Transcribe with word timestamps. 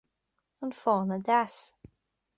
An 0.63 0.71
fáinne 0.79 1.19
deas 1.27 1.55